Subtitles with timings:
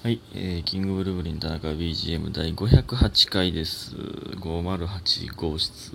[0.00, 3.96] はい、えー、キングブルーブリン田中 BGM 第508回です。
[3.96, 5.90] 508号室。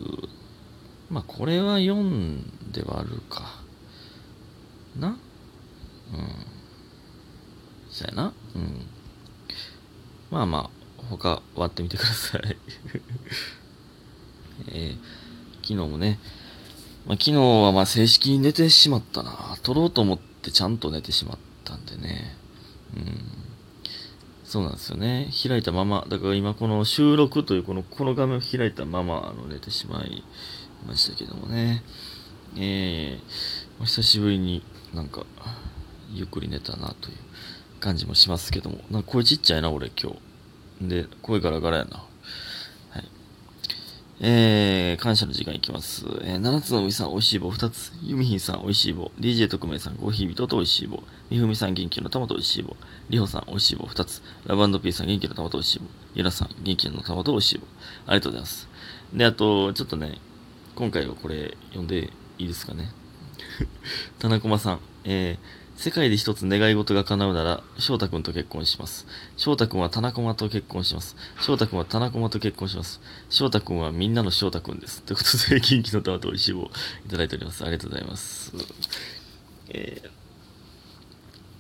[1.09, 3.61] まあ、これは4ではあるか。
[4.99, 5.07] な？
[5.07, 5.17] うん。
[7.89, 8.33] そやな。
[8.55, 8.85] うん。
[10.29, 12.57] まあまあ、他割ってみてください。
[14.67, 16.19] えー、昨日もね、
[17.07, 19.57] まあ、昨日はまあ正式に寝てしまったな。
[19.63, 22.35] 撮ろうと思ってちゃんと寝てしまったんでね。
[22.97, 23.42] うん。
[24.53, 25.31] そうなんですよね。
[25.47, 30.23] 開いたまま、だから今この収録というこの、この画面を開いたまま、の、寝てしまい
[30.85, 31.83] ましたけどもね。
[32.55, 34.63] えー、久しぶりに
[34.93, 35.25] なんか、
[36.11, 37.17] ゆっくり寝たなという
[37.79, 38.77] 感じもしますけども。
[38.91, 40.11] なんか声ちっちゃいな、俺今
[40.79, 40.87] 日。
[40.87, 42.05] で、声ガラガラやな。
[44.25, 46.05] えー、感謝の時間いきます。
[46.21, 47.91] えー、七つの海さん、おいしい棒2つ。
[48.01, 49.11] ゆみひんさん、おいしい棒。
[49.19, 51.03] DJ 特命さん、コーヒー人とおいしい棒。
[51.29, 52.77] みふみさん、元気の玉とおいしい棒。
[53.09, 54.21] りほさん、おいしい棒2つ。
[54.45, 55.87] ラブピーさん、元気の玉とおいしい棒。
[56.15, 57.67] ゆらさん、元気の玉とおいしい棒。
[58.05, 58.69] ありがとうございます。
[59.13, 60.21] で、あと、ちょっとね、
[60.75, 62.93] 今回はこれ読んでいいですかね。
[64.19, 69.05] 田中駒さん、えー、世界で一つ願い事が叶うなら、翔太くんと結婚します。
[69.37, 71.15] 翔太くんは田中駒と結婚します。
[71.41, 73.01] 翔太くんは田中駒と結婚します。
[73.29, 75.01] 翔太くんはみんなの翔太くんです。
[75.01, 76.69] ということで、元気の玉とおいしい棒
[77.05, 77.63] いただいております。
[77.63, 78.53] ありがとうございます。
[79.69, 80.09] えー、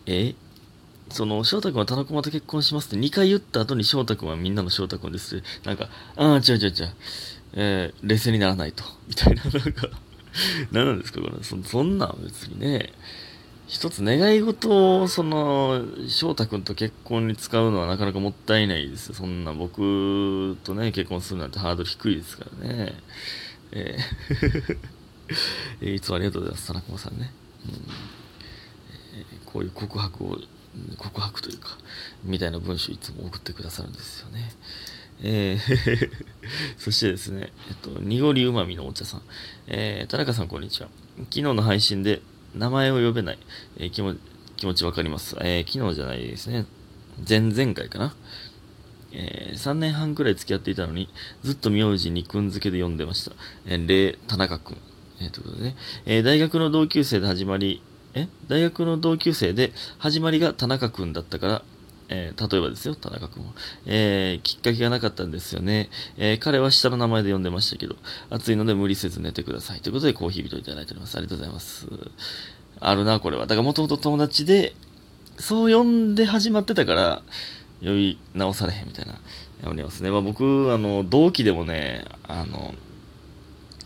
[0.05, 0.35] えー
[1.09, 5.47] その、翔太くんは田中駒と結婚しますって2回言った後に翔太くんはみんなの翔太くんですって。
[5.63, 6.93] なんか、ああ、違う違う違う。
[7.53, 8.83] えー、冷静にならないと。
[9.07, 9.89] みたいな、なんか、
[10.71, 11.43] 何なんですかこれ。
[11.43, 12.93] そそんなん別にね。
[13.73, 19.15] 一つ願い事を、その、翔太くんと結婚に使うのはなかなかもったいないですよ。
[19.15, 22.93] そんな僕とね、結婚するなんてハードル低いですからね。
[23.71, 24.77] えー
[25.81, 26.67] えーいつもありがとうございます。
[26.67, 27.33] 田中駒さんね。
[27.65, 27.73] うん
[29.17, 30.37] えーこういう告白を、
[30.97, 31.75] 告白というか、
[32.23, 34.53] みたいな文章いつも送ってくださるんですよね。
[35.23, 36.09] えー
[36.77, 39.23] そしてですね、えっと、濁りうまみのお茶さん。
[39.65, 40.89] えー、田中さんこんにちは。
[41.17, 42.21] 昨日の配信で
[42.55, 43.39] 名前を呼べない、
[43.77, 44.15] えー気も
[44.55, 45.35] 気持ちわかります。
[45.41, 46.65] えー昨日じゃないですね。
[47.27, 48.15] 前々回かな。
[49.11, 51.09] えー3年半くらい付き合っていたのに、
[51.43, 53.35] ずっと名字にくん付けで呼んでました。
[53.65, 54.77] えー、霊田中くん。
[55.21, 55.75] えーということでね、
[56.05, 57.81] えー大学の同級生で始まり、
[58.13, 58.27] え？
[58.47, 61.63] 大学の同級生で始まりが田中くんだったから、
[62.09, 63.51] えー例えばですよ、田中くんは。
[63.85, 65.89] えーきっかけがなかったんですよね。
[66.17, 67.95] えー彼は下の名前で呼んでましたけど、
[68.29, 69.81] 暑いので無理せず寝てください。
[69.81, 71.17] ということでコーヒー人いただいております。
[71.17, 71.87] ありがとうございます。
[72.79, 73.43] あるな、これは。
[73.43, 74.75] だからもともと友達で、
[75.37, 77.21] そう呼んで始まってたから、
[77.81, 79.19] 呼び直されへんみたいな、
[79.69, 80.11] ありますね。
[80.11, 82.75] まあ僕、あの、同期でもね、あの、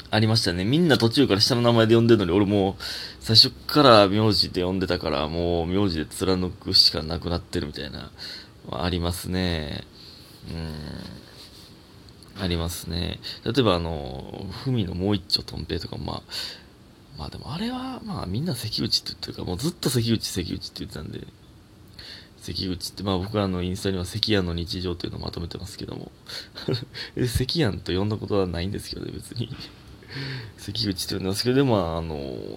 [0.09, 0.63] ありましたね。
[0.63, 2.83] みんな途中から下の名前で呼んでるのに、俺もう、
[3.19, 8.11] 最初から名字で呼んでたから、もう名字で貫くしかなくなってるみたいな、
[8.69, 9.83] まありますね。
[10.49, 10.53] う
[12.39, 12.41] ん。
[12.41, 13.19] ありますね。
[13.43, 16.23] 例えば、あの、ふみのもう一丁とん平とか、まあ、
[17.17, 21.25] まあでもあれは、まあみんな関口って言ってるから、もうずっと関口関口って言ってたんで、
[22.41, 26.11] 関口って、まあ僕はあのインスタには関谷の日常というのをまとめてますけども、
[27.27, 29.49] 関谷と呼んだことはないんですけどね、別に。
[30.57, 32.15] 関口って呼んでますけど、でもあの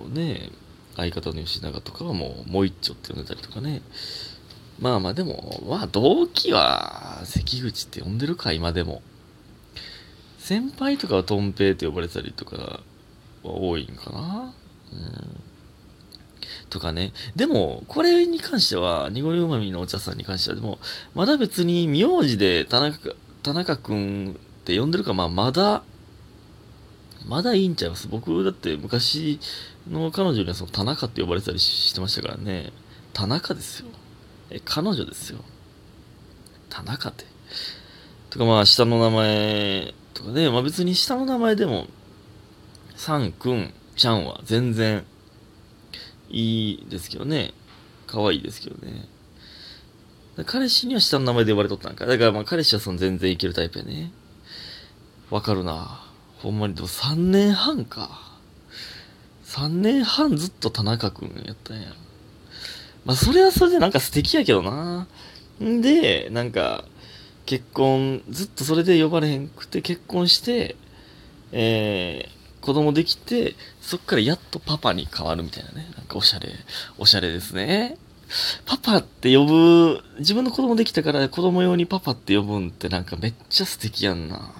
[0.08, 0.50] ね、
[0.96, 3.82] 相方の吉永とかはもうもう一丁って呼んでたりとかね。
[4.80, 9.02] まあまあでも、まあ同期は関口って呼んでるか、今でも。
[10.38, 12.80] 先輩とかはとん平って呼ばれたりとかは
[13.42, 14.54] 多いんかな。
[14.92, 15.40] うん。
[16.70, 17.12] とかね。
[17.36, 20.78] でも、これに関しては、濁りうまみのお茶さんに関しては、でも、
[21.14, 25.82] まだ別に名字で田中、田中くんって呼んでるか、まあまだ、
[27.26, 28.08] まだいいんちゃいます？
[28.08, 29.38] 僕だって昔
[29.88, 32.72] の彼女にはその田中って呼ばれてたりしてましたからね。
[33.12, 33.88] 田中ですよ。
[34.50, 35.38] え、彼女ですよ。
[36.68, 37.24] 田中って。
[38.30, 41.86] とかまあ下の名前とかね、まあ別に下の名前でも、
[42.96, 45.04] さんくん、ちゃんは全然
[46.30, 47.52] いいですけどね。
[48.06, 49.08] 可愛いですけどね。
[50.46, 52.06] 彼氏には下の名前で呼ばれとったんか。
[52.06, 54.12] だからまあ彼氏はその全然いけるタイプやね。
[55.30, 56.06] わかるな。
[56.42, 58.38] ほんまに、でも3年半か。
[59.44, 61.88] 3年半ずっと田中くんやったんや。
[63.04, 65.06] まあそれはそれでなんか素敵やけどな。
[65.62, 66.84] んで、なんか、
[67.46, 70.76] 結婚、ずっとそれで呼ばれへんくて結婚して、
[71.52, 75.90] えー、子供できて、そっからやっとパパに変わるみたいなね。
[75.96, 76.48] なんかおしゃれ、
[76.98, 77.98] おしゃれですね。
[78.64, 84.54] パパって呼ぶ、自分の子供できたから子供用にパパって呼ぶんってなんかめっちゃ素敵やんな。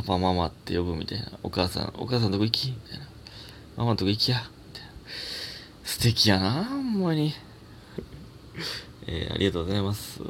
[0.00, 1.26] パパママって呼ぶみたいな。
[1.42, 2.70] お母さん、お母さんどこ行き？
[2.70, 3.06] みたいな。
[3.76, 4.38] ママのとこ行きや。
[4.68, 4.90] みたいな。
[5.84, 7.34] 素敵やな、ほんまに。
[9.06, 10.20] えー、ありがとうございます。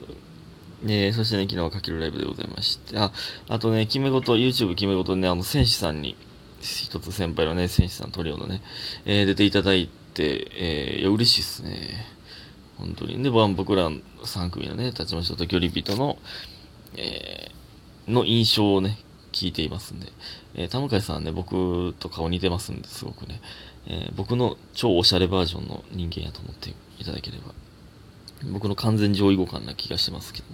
[0.85, 3.13] えー、そしてね、昨日はかけるライブでございまして、あ、
[3.49, 6.17] あとね、決め事、YouTube 決め事ね、あの、戦士さんに、
[6.61, 8.63] 一つ先輩のね、戦士さんトリオのね、
[9.05, 12.07] えー、出ていただいて、えー、いや、嬉しいっすね。
[12.79, 13.23] 本当に。
[13.23, 16.19] で、僕ら3組のね、立ちました時リピートの、
[16.97, 18.99] えー、の印象をね、
[19.33, 20.13] 聞いていますんで、
[20.55, 23.41] えー、田向さんね、僕と顔似てますんで、すごくね、
[23.87, 27.55] えー、僕の超おしゃれバージョンの人間やと思っていただければ、
[28.53, 30.45] 僕の完全上位互換な気がしてますけど、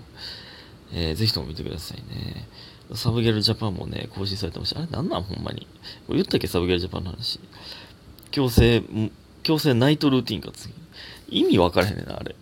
[0.93, 2.49] えー、ぜひとも見てくださいね。
[2.95, 4.81] サブゲルジャパンもね、更新されてました。
[4.81, 5.67] あれなんなんほんまに。
[6.09, 7.41] 言ったっけサブゲルジャパンの話。
[8.31, 8.83] 強制、
[9.43, 10.73] 強制ナイトルーティンか次。
[11.29, 12.37] 意味分からへんねんな、あれ。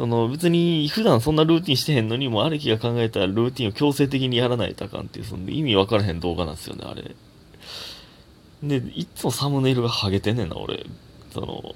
[0.00, 7.14] その別に普段そんなルーティンしてへんのにも、ある日が考えたらルーティンを強制的にやらないとあかんっていう、その意味分からへん動画なんですよね、あれ。
[8.62, 10.86] で、いつもサムネイルがハゲてんねんな、俺。
[11.34, 11.74] その、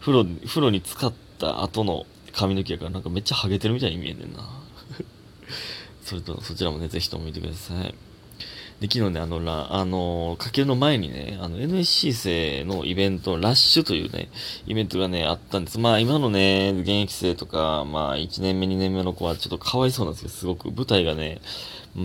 [0.00, 4.38] 風呂、風呂に浸かった後の髪の毛やからなんかめっちゃハゲてるみたいに見えんねんな。
[6.00, 7.94] それと、そちらもね、ぜひとも見てください。
[8.80, 14.28] で、昨日ね、あの、ら、あの、かけるの前にね、あの、NSC 生のイベント、ラッシュというね、
[14.66, 15.78] イベントがね、あったんです。
[15.78, 21.40] まあ、今のね、現役生とか、まあ、1年目、2年目の子はちょっとかわいそうなんですけど、すごく舞台がね、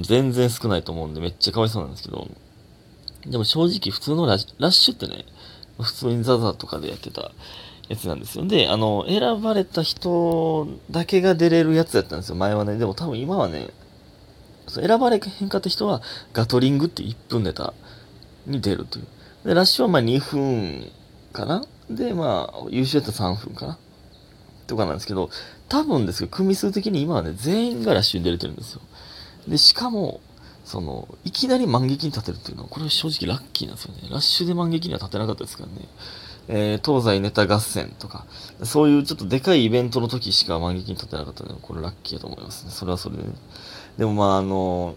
[0.01, 2.29] 全然少ないと思うんで、めっちゃかわいそうなんですけど、
[3.27, 5.25] でも正直普通のラッシュってね、
[5.77, 7.31] 普通にザザとかでやってた
[7.89, 8.45] やつなんですよ。
[8.45, 12.77] で、あの、選ばれた人だけが出れるやつやったんですよ、前はね。
[12.77, 13.69] でも多分今はね、
[14.67, 16.01] 選ばれへんかった人は、
[16.33, 17.73] ガトリングって1分ネタ
[18.45, 19.07] に出るという。
[19.45, 20.91] で、ラッシュはまあ2分
[21.33, 21.63] かな？
[21.89, 23.77] で、まあ、優秀やったら3分かな？
[24.67, 25.29] とかなんですけど、
[25.67, 28.81] 多分ですけど、組数的に今はね、全員がラッシュに出れてるんですよ。
[29.47, 30.21] で、しかも、
[30.63, 34.01] その、いきなり満劇に立てるっていうのは、これは正直ラッキーなんですよね。
[34.09, 35.87] ラッシュで満劇には立てなかったですからね。
[36.47, 38.25] えー、東西ネタ合戦とか、
[38.63, 42.71] そういうちょっとでかいイベントの時しか満劇に立てなかったので、これラッキーだと思いますね。
[42.71, 43.29] それはそれでね。
[43.97, 44.95] でもまああの、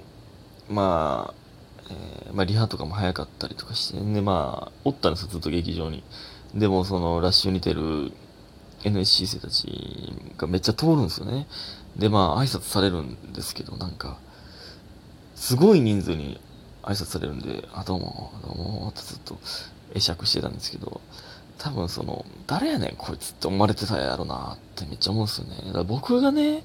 [0.68, 1.34] まあ、
[1.90, 6.02] えー、まあリハとかも早かったりとかして、でまあ、おったんですよ、ずっと劇場に。
[6.54, 8.12] でもそのラッシュに出る
[8.84, 11.46] NSC 生たちがめっちゃ通るんですよね。
[11.96, 14.18] でまあ挨拶されるんですけど、なんか、
[15.34, 16.40] すごい人数に
[16.82, 19.38] 挨拶されるんで、あ、どうも、どうも、ってずっと
[19.94, 21.00] 会釈してたんですけど、
[21.58, 25.56] 多分その、誰やねんこいつって思われてたやろなってめっちゃ思うんですよね。
[25.66, 26.64] だから僕がね、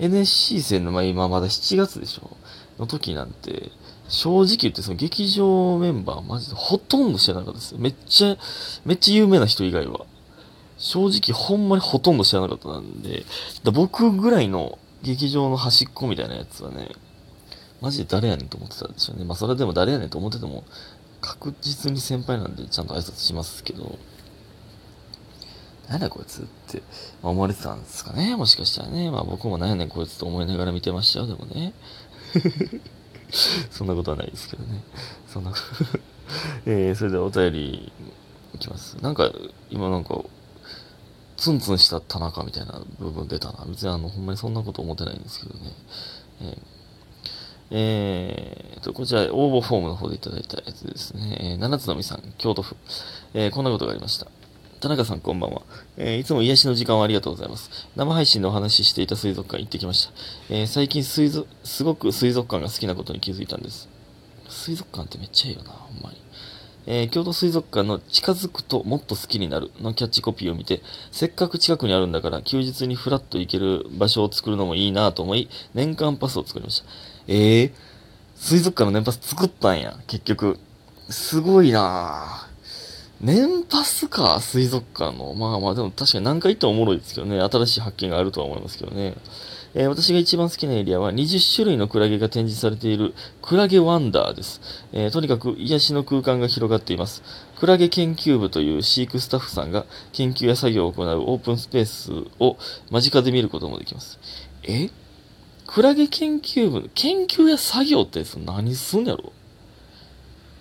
[0.00, 2.36] NSC 戦の、まあ今まだ7月でしょ？
[2.78, 3.70] の時なんて、
[4.08, 7.78] 正直言ってその劇場メンバーマジでほとんど知らなかったですよ。
[7.78, 8.36] めっちゃ、
[8.84, 10.06] めっちゃ有名な人以外は。
[10.78, 13.24] 正直ほんまにほとんど知らなかったんで、
[13.72, 16.88] 僕ぐらいの劇場の端っこみたいなやつはね、
[17.82, 19.24] マジで誰やねんと思ってたんですよね。
[19.24, 20.64] まあそれでも誰やねんと思ってても、
[21.20, 23.98] 確実に先輩なんでちゃんと挨拶しますけど、
[25.90, 26.82] なんだこいつって、
[27.20, 29.10] 思われてたんですかねもしかしたらね。
[29.10, 31.74] まあ僕もなんやねんこいつと思いながら見てましたよ、でもね。
[33.70, 34.84] そんなことはないですけどね。
[35.26, 35.52] そんな
[36.64, 37.92] えー、それではお便り
[38.54, 38.98] いきます。
[39.02, 39.32] なんか、
[39.68, 40.22] 今なんか、
[41.36, 43.64] ツンツンした田中みたいな部分出たな。
[43.66, 45.72] 別にあの、ほんまにそんなこと思ってないんですけどね。
[46.42, 46.58] えー
[47.72, 51.38] えー、と、こちら応募フォームの方でいただいたやつですね。
[51.40, 52.76] えー、七つのみさん、京都府。
[53.34, 54.26] えー、こんなことがありました。
[54.80, 55.60] 田中さんこんばんは。
[55.98, 57.70] えー、いつも癒しの時間をありがとうございます。
[57.96, 60.12] 生配信でお話ししていた水族館行ってきました。
[60.48, 63.90] えー、最近水族、すごく水族館が好きなことに気づいたんです。
[64.48, 66.16] 水族館ってめっちゃいいよな、ほんまに。
[66.86, 70.80] えー、京都水族館の近づくともっと好きになるのキャッチコピーを見て、
[71.12, 76.86] せっかく近くにあるんだから休日にフラッと行ける場所を作るのもいいなと思い、年間パスを作りました。
[77.28, 77.72] えー、
[78.34, 80.58] 水族館の年パス作ったんや、結局。
[81.10, 82.49] すごいなぁ。
[83.20, 85.34] 年パスか、水族館の？
[85.34, 87.38] まあまあ、でも確かに何回行ってもおもろいですけどね。
[87.40, 89.14] 新しい発見があるとは思いますけどね。
[89.74, 94.60] えー、私が一番好きなエリアは20種類のクラゲが展示されているクラゲワンダーです。
[94.92, 97.22] えー、とにかく癒しの空間が広がっています。
[97.58, 102.10] クラゲ研究部という飼育スタッフさんが研究や作業を行うオープンスペース
[102.40, 102.56] を
[102.90, 104.18] 間近で見ることもできます。
[104.64, 104.90] え？
[105.66, 109.32] クラゲ研究部、研究や作業って何すんやろ？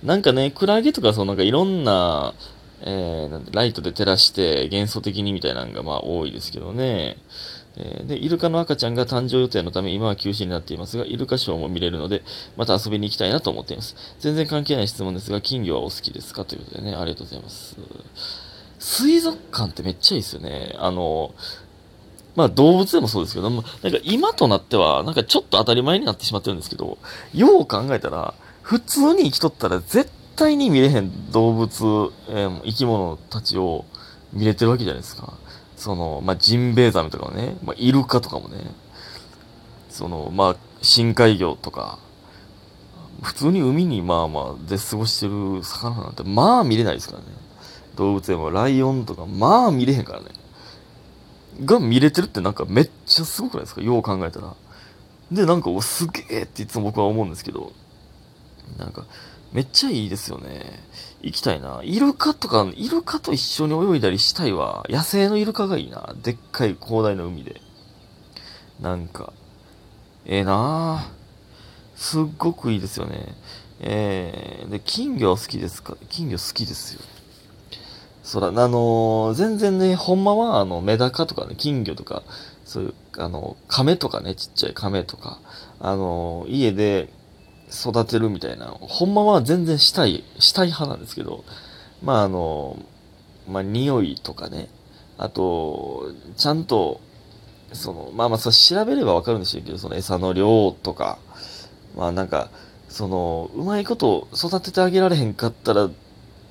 [0.03, 2.33] なんかね、クラゲとかそうなんかいろんな、
[2.81, 7.17] えー、なんライトで照らして幻想的にみたいなのがまあ多いですけどね。
[7.75, 12.23] え、で、イルカの赤ちゃんが誕生予定のため今は休止になっていますが、イルカショーも見れるので、
[12.57, 13.95] また遊びに行きたいなと思っています。
[14.19, 17.77] 全然関係ない質問ですが、金魚はお好きですかということでね、ありがとうございます。
[18.79, 20.75] 水族館ってめっちゃいいですよね。
[20.77, 21.33] あの、
[22.35, 26.97] まあ動物でもそうですけども、なんか今となっては、なんかちょっと当たり前になってしまってるんですけど、
[27.33, 28.33] よう考えたら、
[28.69, 33.83] 普通に生きとったら絶対に見れへん動物、えー、生き物たちを
[34.31, 35.33] 見れてるわけじゃないですか。
[35.75, 38.57] その、まあ、ジンベエザメとかもね、まあ、イルカとかもね。
[39.89, 41.97] その、まあ、深海魚とか、
[43.23, 47.25] 普通に海にまあまあで過ごしてる魚なんてまあ見れないですからね。
[47.95, 50.27] 動物園はライオンとかまあ見れへんからね。
[51.65, 53.81] が見れてるってなんかめっちゃすごくないですか？
[53.81, 54.53] よう考えたら。
[55.31, 57.73] で、なんか、お、すげえっていつも僕は思うんですけど、
[58.77, 59.05] なんか、
[59.51, 60.79] めっちゃいいですよね。
[61.21, 61.81] 行きたいな。
[61.83, 64.85] イルカとか、イルカと一緒に泳いだりしたいわ。
[64.89, 66.13] 野生のイルカがいいな。
[66.21, 67.61] でっかい広大な海で。
[68.79, 69.33] なんか、
[70.25, 71.11] ええー、な
[71.95, 73.35] すっごくいいですよね。
[73.81, 75.97] えー、で、金魚好きですか？
[76.09, 77.01] 金魚好きですよ。
[78.23, 82.23] そら、あのー、全然ね、ほんまは、あの、メダカとかね、金魚とか、
[82.63, 85.39] そういう、あの、亀とかね、ちっちゃい亀とか、
[85.79, 87.11] あのー、家で
[87.71, 91.43] 育てるみたいな、ほんまは全然したい、したい派なんですけど、
[92.03, 92.77] まあ、あの、
[93.47, 94.69] まあ、匂いとかね、
[95.17, 97.01] あと、ちゃんと、
[97.73, 101.19] その、まあまあ、そ調べればわかるんでしょうけど、その餌の量とか、
[101.95, 102.49] まあなんか、
[102.87, 105.89] その、うまいこと育ててあげられへんかったら、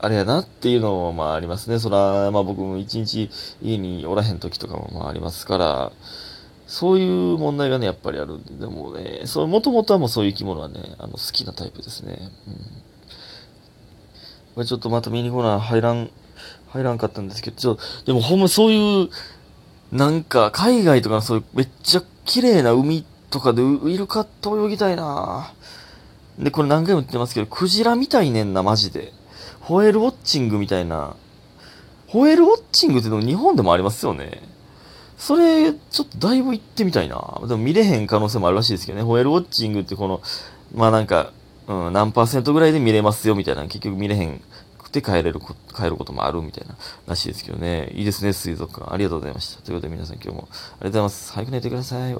[0.01, 1.81] あれやなっていうのもまあありますね。
[1.81, 5.93] そら、まあ僕も一日家におらへん時とかもまあありますから、
[6.69, 12.31] そういう問題がね、やっぱりあるんで、でもね、そう、もともとはもうそういう生き物はね、あの、好きなタイプですね。
[12.47, 12.55] うん。
[14.55, 16.11] これちょっとまたミニコーナー入らん、
[16.69, 19.09] 入らんかったんですけど、ちょ、でもほんまそういう、
[19.93, 25.55] なんか、海外とかそういうめっちゃ綺麗な海とかでウイルカと泳ぎたいな
[26.39, 29.15] で、これ何回も言ってますけど、クジラみたいねんな、マジで。
[29.61, 31.17] ホエールウォッチングみたいな。
[32.09, 34.43] ホエールウォッチングってのも日本でもありますよね。
[35.19, 37.17] それ、ちょっとだいぶ行ってみたいな。
[37.43, 39.05] でも見れへん可能性もあるらしいですけどね。
[39.05, 40.23] ホエールウォッチングってこの、
[40.75, 41.33] まあなんか、
[41.67, 43.63] うん、何パーセントぐらいで見れますよみたいな。
[43.63, 44.41] 結局見れへん
[44.79, 45.41] くて帰れる、
[45.77, 47.91] 帰ることもあるみたいな、らしいですけどね。
[47.95, 48.93] いいですね、水族館。
[48.93, 49.63] ありがとうございました。
[49.63, 51.33] ということで皆さん今日もありがとうございます。
[51.33, 52.15] 早く寝てください。